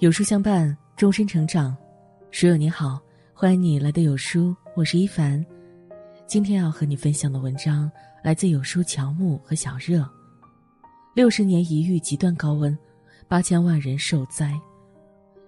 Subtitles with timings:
[0.00, 1.76] 有书相伴，终身成长。
[2.30, 3.00] 书友你好，
[3.34, 5.44] 欢迎你来到有书，我是一凡。
[6.24, 7.90] 今天要和你分享的文章
[8.22, 10.08] 来自有书乔木和小热。
[11.16, 12.78] 六十年一遇极端高温，
[13.26, 14.54] 八千万人受灾。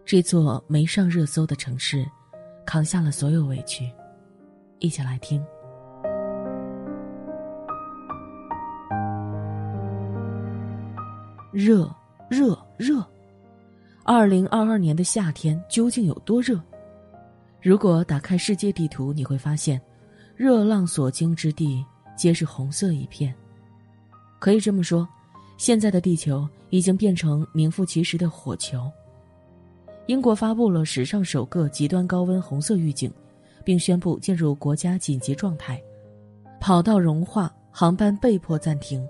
[0.04, 2.04] 这座没上热搜的城市，
[2.66, 3.88] 扛下了所有委屈。
[4.80, 5.40] 一起来听。
[11.52, 11.88] 热，
[12.28, 13.06] 热，热。
[14.12, 16.60] 二零二二年的夏天究竟有多热？
[17.62, 19.80] 如果打开世界地图，你会发现，
[20.34, 23.32] 热浪所经之地皆是红色一片。
[24.40, 25.08] 可以这么说，
[25.58, 28.90] 现在的地球已经变成名副其实的火球。
[30.06, 33.12] 英国发布了史上首个极端高温红色预警，
[33.62, 35.80] 并宣布进入国家紧急状态，
[36.60, 39.08] 跑道融化，航班被迫暂停，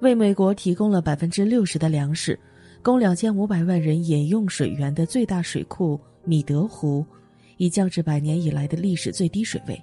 [0.00, 2.36] 为美国提供了百分之六十的粮食。
[2.82, 7.06] 供两千五百万人饮用水源的最大水库米德湖，
[7.56, 9.80] 已降至百年以来的历史最低水位。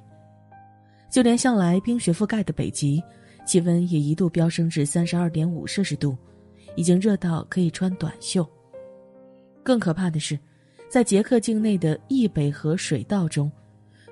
[1.10, 3.02] 就连向来冰雪覆盖的北极，
[3.46, 6.16] 气温也一度飙升至三十二点五摄氏度，
[6.76, 8.46] 已经热到可以穿短袖。
[9.64, 10.38] 更可怕的是，
[10.90, 13.50] 在捷克境内的易北河水道中，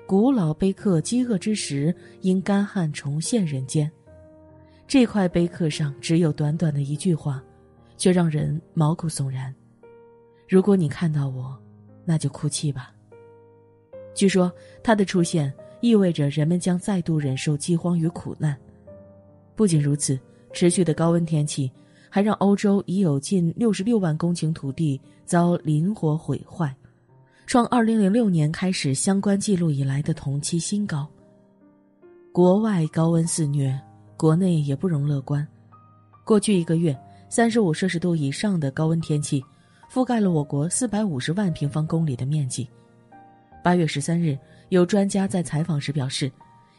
[0.06, 3.90] 古老碑刻“饥饿之时”因干旱重现人间。
[4.86, 7.44] 这块碑刻上只有短短的一句话。
[7.98, 9.54] 却让人毛骨悚然。
[10.48, 11.54] 如果你看到我，
[12.06, 12.90] 那就哭泣吧。
[14.14, 14.50] 据说
[14.82, 18.56] 他的出现意味着人们将再度忍受饥荒与苦难。
[19.54, 20.18] 不仅如此，
[20.52, 21.70] 持续的高温天气
[22.08, 26.74] 还让欧洲已有近六十六万公顷土地遭林火毁坏，
[27.46, 31.06] 创二零零六年开始相关记录以来的同期新高。
[32.32, 33.78] 国外高温肆虐，
[34.16, 35.46] 国内也不容乐观。
[36.24, 36.96] 过去一个月。
[37.30, 39.44] 三十五摄氏度以上的高温天气，
[39.92, 42.66] 覆盖了我国四百五十万平方公里的面积。
[43.62, 44.36] 八月十三日，
[44.70, 46.32] 有专家在采访时表示，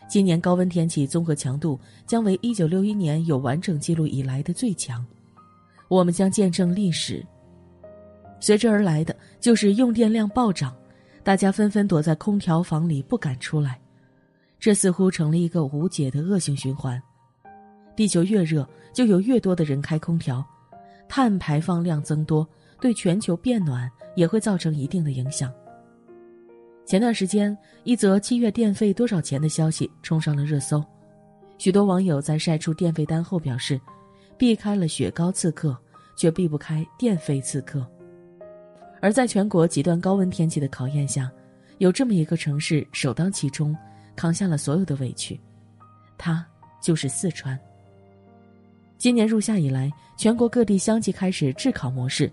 [0.08, 5.06] 今年高温天气综合强度将为一九六一年有完整记录以来的最强。
[5.88, 7.24] 我们将见证历史。
[8.40, 10.76] 随之而来的就是用电量暴涨，
[11.24, 13.80] 大家纷纷躲在空调房里不敢出来，
[14.60, 17.00] 这似乎成了一个无解的恶性循环。
[18.00, 20.42] 地球越热，就有越多的人开空调，
[21.10, 22.48] 碳排放量增多，
[22.80, 25.54] 对全球变暖也会造成一定的影响。
[26.86, 30.82] 前段时间，一则七月电费多少钱的消息冲上了热搜，
[31.58, 33.78] 许多网友在晒出电费单后表示，
[34.38, 35.78] 避开了雪糕刺客，
[36.16, 37.86] 却避不开电费刺客。
[39.02, 41.30] 而在全国极端高温天气的考验下，
[41.80, 43.76] 有这么一个城市首当其冲，
[44.16, 45.38] 扛下了所有的委屈，
[46.18, 46.48] 它
[46.82, 47.60] 就是四川。
[49.00, 52.30] 今年入夏以来，全国各地相继开始炙烤模式，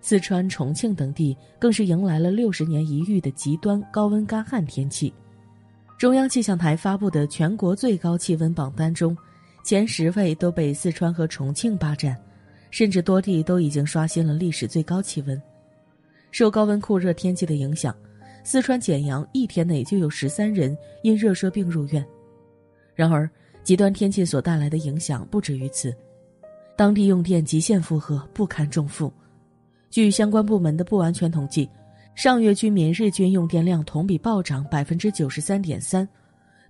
[0.00, 5.12] 四川、重庆等地更是迎来了六十年一遇的极端高温干旱天气。
[5.98, 9.14] 中央气象台发布的全国最高气温榜单中，
[9.62, 12.16] 前十位都被四川和重庆霸占，
[12.70, 15.40] 甚至多地都已经刷新了历史最高气温。
[16.30, 17.94] 受高温酷热天气的影响，
[18.42, 22.02] 四川简阳一天内就有十三人因热射病入院。
[22.94, 23.30] 然而，
[23.62, 25.94] 极端天气所带来的影响不止于此，
[26.76, 29.12] 当地用电极限负荷不堪重负。
[29.88, 31.68] 据相关部门的不完全统计，
[32.14, 36.08] 上月居民日均用电量同比暴涨百分之九十三点三，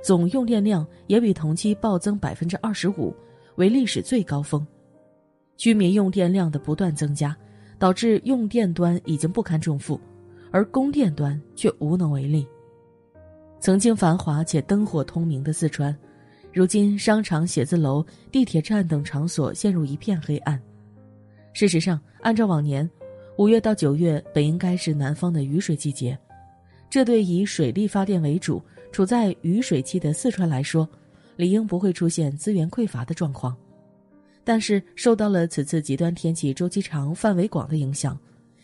[0.02, 3.14] 总用电量也比同期暴增百分之二十五，
[3.54, 4.66] 为历史最高峰。
[5.56, 7.34] 居民用电量的不断增加，
[7.78, 9.98] 导致用电端已经不堪重负，
[10.50, 12.46] 而供电端却无能为力。
[13.60, 15.96] 曾经繁华且灯火通明的四川。
[16.52, 20.60] 如今，商场、写字楼、地铁站等场所陷入一片黑暗。
[21.54, 22.88] 事实上，按照往年，
[23.38, 26.16] 五月到九月本应该是南方的雨水季节，
[26.90, 30.86] 这对以水力发电为主、处在雨水期的四川来说，
[31.36, 33.56] 理应不会出现资源匮乏的状况。
[34.44, 38.18] 但是，受到了此次极端天气周期长、范围广的影响，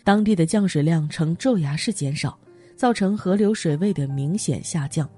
[0.05, 2.39] 当地的降水量呈骤崖式减少，
[2.77, 5.09] 造成河流水位的明显下降。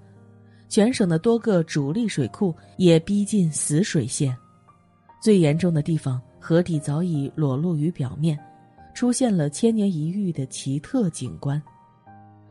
[0.71, 4.35] 全省的多个主力水库也逼近死水线，
[5.21, 8.39] 最严重的地方河底早已裸露于表面，
[8.95, 11.61] 出现了千年一遇的奇特景观。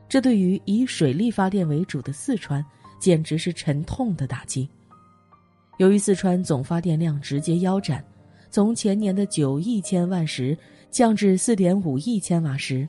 [0.09, 2.63] 这对于以水力发电为主的四川，
[2.99, 4.69] 简直是沉痛的打击。
[5.77, 8.03] 由于四川总发电量直接腰斩，
[8.51, 10.57] 从前年的九亿千万时
[10.91, 12.85] 降至四点五亿千瓦时，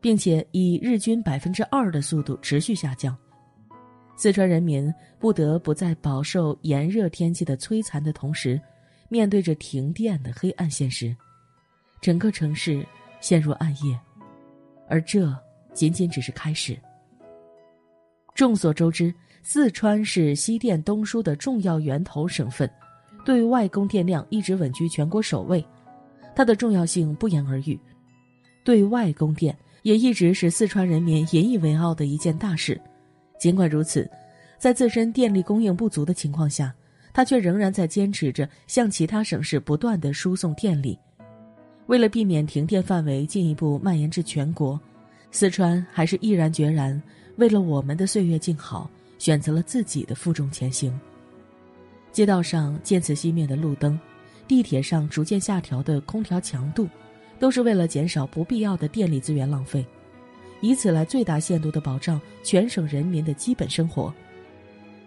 [0.00, 3.16] 并且以日均百分之二的速度持续下降。
[4.18, 8.60] 四川人民不得不在饱受炎热天气的摧残的同时，
[9.08, 11.14] 面对着停电的黑暗现实，
[12.02, 12.84] 整个城市
[13.20, 13.96] 陷入暗夜，
[14.88, 15.32] 而这
[15.72, 16.76] 仅仅只是开始。
[18.34, 22.68] 众所周知，四川是西电东输的重要源头省份，
[23.24, 25.64] 对外供电量一直稳居全国首位，
[26.34, 27.78] 它的重要性不言而喻。
[28.64, 32.80] 对外供电也一直是四川人民引以为傲的一件大事。
[33.38, 34.08] 尽管如此，
[34.58, 36.74] 在自身电力供应不足的情况下，
[37.12, 40.98] 他却仍然在坚持着向其他省市不断的输送电力。
[41.86, 44.78] 为了避免停电范围进一步蔓延至全国，
[45.30, 47.00] 四川还是毅然决然，
[47.36, 50.98] 为了我们的岁月静好，选择了自己的负重前行。
[52.12, 53.98] 街道上渐次熄灭的路灯，
[54.46, 56.88] 地铁上逐渐下调的空调强度，
[57.38, 59.86] 都是为了减少不必要的电力资源浪费，
[60.60, 64.12] 以此来最大限度的保障全省人民的基本生活。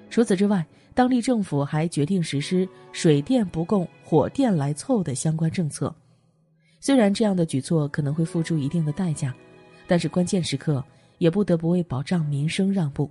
[0.10, 5.94] 除此之外，当地政府还决定实施水电不供、火电来凑的相关政策。
[6.80, 9.34] 虽然这样的举措可能会付出一定的代价，
[9.88, 10.84] 但是关键时刻
[11.18, 13.10] 也不得不为保障民生让步。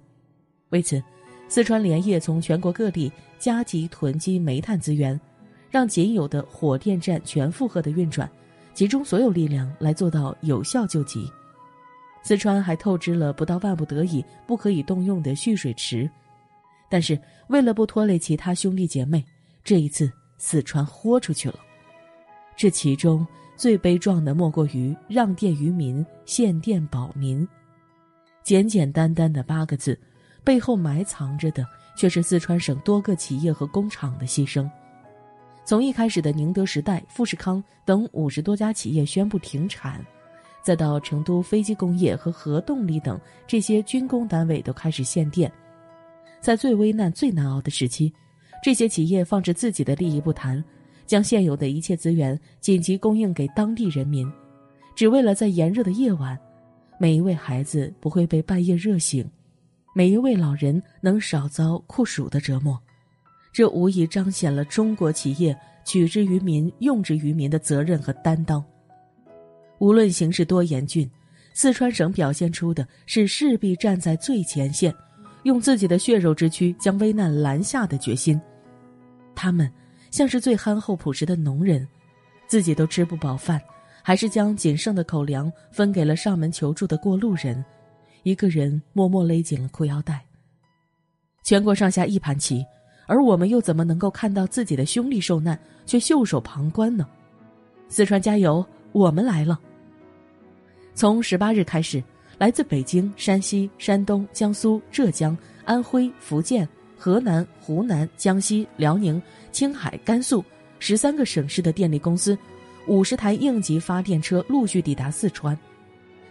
[0.71, 1.03] 为此，
[1.49, 5.19] 四川连夜从全国各地加急囤积煤炭资源，
[5.71, 8.31] 让仅有的火电站全负荷的运转，
[8.75, 11.31] 集中所有力量来做到有效救急。
[12.23, 16.11] 四川还透支了不到万不得已不可以动用的蓄水池，
[16.89, 17.19] 但是
[17.49, 19.25] 为了不拖累其他兄弟姐妹，
[19.65, 21.59] 这一次四川豁出去了。
[22.57, 23.27] 这其中。
[23.57, 27.47] 最悲壮的莫过于让电于民，限电保民。
[28.43, 30.01] 简简单单的八个字，
[30.43, 34.67] 背后埋藏着的却是四川省多个企业和工厂的牺牲。
[35.63, 40.03] 从一开始的宁德时代、富士康等五十多家企业宣布停产，
[40.63, 45.51] 再到成都飞机工业和核动力等这些军工单位都开始限电，
[46.41, 48.13] 在最危难、最难熬的时期，
[48.63, 50.63] 这些企业放置自己的利益不谈。
[51.07, 54.31] 将现有的一切资源紧急供应给当地人民，
[54.95, 56.39] 只为了在炎热的夜晚，
[57.01, 59.29] 每一位孩子不会被半夜热醒，
[59.93, 62.81] 每一位老人能少遭酷暑的折磨。
[63.53, 68.65] 这无疑彰显了中国企业取之于民、用之于民的责任和担当。
[69.81, 71.11] 无论形势多严峻，
[71.53, 74.95] 四川省表现出的是势必站在最前线，
[75.43, 78.41] 用自己的血肉之躯将危难拦下的决心。
[79.35, 79.71] 他们。
[80.11, 81.87] 像是最憨厚朴实的农人，
[82.49, 83.63] 自己都吃不饱饭，
[84.03, 87.65] 还是将仅剩的口粮分给了上门求助的过路人，
[88.25, 90.21] 一个人默默勒紧了裤腰带。
[91.45, 92.67] 全国上下一盘棋，
[93.07, 95.57] 而我们又怎么能够看到自己的兄弟受难
[95.87, 97.07] 却袖手旁观呢？
[97.89, 99.61] 四川加油，我们来了！
[101.01, 102.05] 从十八日开始，
[102.37, 106.69] 来自北京、山西、山东、江苏、浙江、安徽、福建。
[106.95, 110.45] 河南、湖南、江西、辽宁、青海、甘肃
[110.79, 112.37] 十三个省市的电力公司，
[112.87, 115.59] 五十台应急发电车陆续抵达四川，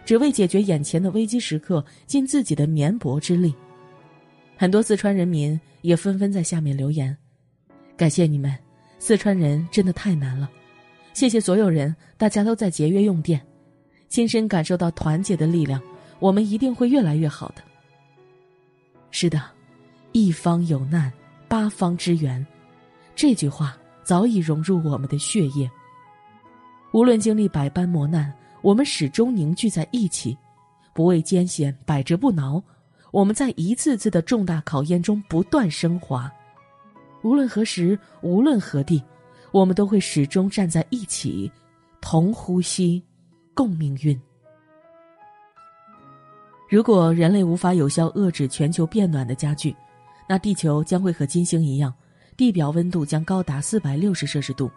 [0.06, 3.52] 只为解决眼前的危机时刻，尽自己的绵薄之力。
[4.56, 7.18] 很多四川人民也纷纷在下面留言
[7.98, 8.56] ：“感谢你们，
[9.00, 10.48] 四川人真的太难了，
[11.16, 13.42] 谢谢所有人，大家都在节约用电，
[14.10, 15.82] 亲身感受到团结的力量，
[16.20, 17.62] 我们一定会越来越好的。”
[19.12, 19.42] 是的。
[20.12, 21.14] 一方有难，
[21.48, 22.44] 八方支援，
[23.16, 25.70] 这句话早已融入我们的血液。
[26.94, 30.36] 无论经历百般磨难，我们始终凝聚在一起，
[30.96, 32.62] 不畏艰险，百折不挠。
[33.12, 36.28] 我们在一次次的重大考验中不断升华。
[37.22, 39.00] 无论何时，无论何地，
[39.52, 41.52] 我们都会始终站在一起，
[42.02, 43.00] 同呼吸，
[43.60, 44.18] 共命运。
[46.70, 49.76] 如果人类无法有效遏制全球变暖的加剧，
[50.30, 51.94] 那地球将会和金星一样，
[52.38, 54.72] 地表温度将高达四百六十摄氏度，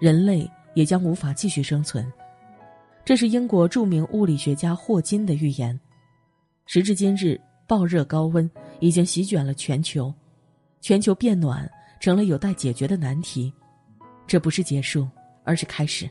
[0.00, 2.12] 人类也将无法继续生存。
[3.04, 5.78] 这是英国著名物理学家霍金的预言。
[6.66, 10.12] 时至今日，暴热高温已经席卷了全球，
[10.80, 11.70] 全球变暖
[12.00, 13.52] 成了有待解决的难题。
[14.26, 15.06] 这不是结束，
[15.44, 16.10] 而是开始。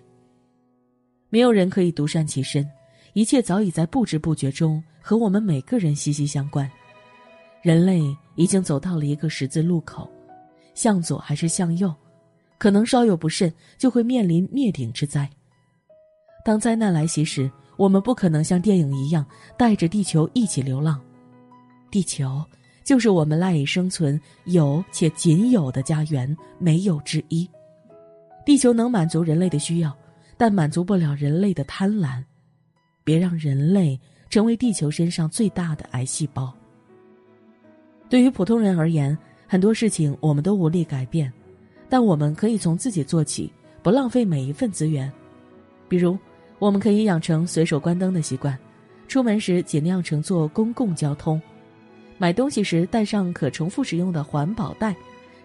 [1.38, 2.68] 没有人可以独善其身，
[3.14, 6.68] 一切早已在不知不觉中和我们每个人息息相关。
[7.62, 8.02] 人类
[8.34, 10.10] 已经走到了一个十字路口，
[10.74, 11.94] 向左还是向右，
[12.58, 15.30] 可能稍有不慎就会面临灭顶之灾。
[16.44, 19.24] 当灾难来袭时，我们不可能像电影一样
[19.56, 21.00] 带着地球一起流浪，
[21.92, 22.44] 地球
[22.84, 27.48] 就是我们赖以生存、有且仅有的家园，没有之一。
[28.44, 29.96] 地球能满足人类的需要，
[30.38, 32.24] 但满足不了人类的贪婪。
[33.04, 36.54] 别让人类成为地球身上最大的癌细胞。
[38.10, 39.18] 对于普通人而言，
[39.48, 41.32] 很多事情我们都无力改变，
[41.90, 43.52] 但我们可以从自己做起，
[43.82, 45.12] 不浪费每一份资源。
[45.88, 46.18] 比如，
[46.60, 48.58] 我们可以养成随手关灯的习惯，
[49.08, 51.42] 出门时尽量乘坐公共交通，
[52.18, 54.94] 买东西时带上可重复使用的环保袋，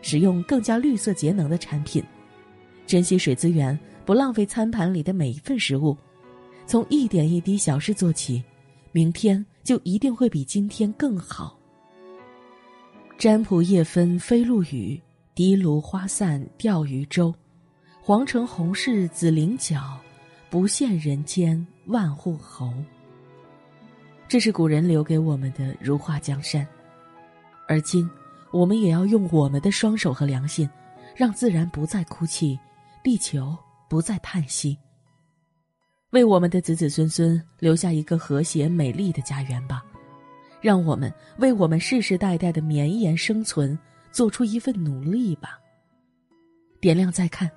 [0.00, 2.02] 使用更加绿色节能的产品，
[2.88, 5.96] 珍惜水资源，不浪费餐盘里的每一份食物。
[6.66, 8.42] 从一点一滴小事做起，
[8.92, 11.58] 明天就一定会比今天更好。
[13.18, 15.00] 占卜夜分飞露雨，
[15.34, 17.34] 滴芦花散钓鱼舟，
[18.00, 19.98] 黄城红柿紫菱角。
[20.50, 22.74] 不羡人间万户侯。
[24.28, 26.66] 这是古人留给我们的如画江山，
[27.66, 28.06] 而今，
[28.50, 30.68] 我们也要用我们的双手和良心，
[31.16, 32.58] 让自然不再哭泣，
[33.02, 33.56] 地球
[33.92, 34.78] 不再叹息，
[36.12, 39.84] 为我们的子子孙孙留下一个和谐美丽的家园吧。
[40.62, 43.78] 让我们为我们世世代代的绵延生存
[44.10, 45.60] 做出一份努力吧。
[46.80, 47.50] 点亮再看，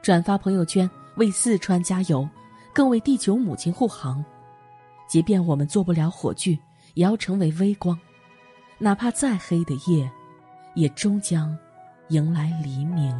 [0.00, 0.90] 转发朋友圈。
[1.16, 2.26] 为四川加油，
[2.72, 4.24] 更为地球母亲护航。
[5.06, 6.58] 即便我们做不了火炬，
[6.94, 8.00] 也要成为微光。
[8.78, 10.10] 哪怕再黑的夜，
[10.74, 11.54] 也终将
[12.08, 13.14] 迎来黎明。